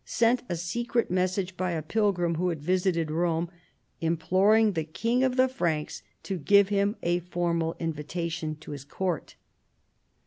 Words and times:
sent 0.03 0.41
a 0.49 0.55
secret 0.55 1.11
message 1.11 1.55
by 1.55 1.73
a 1.73 1.81
pilgrim 1.83 2.33
who 2.33 2.49
had 2.49 2.59
visited 2.59 3.11
Rome, 3.11 3.51
imploring 3.99 4.71
the 4.71 4.83
King 4.83 5.23
of 5.23 5.35
the 5.35 5.47
Franks 5.47 6.01
to 6.23 6.39
give 6.39 6.69
him 6.69 6.95
a 7.03 7.19
formal 7.19 7.75
invitation 7.77 8.55
to 8.61 8.71
his 8.71 8.83
court. 8.83 9.35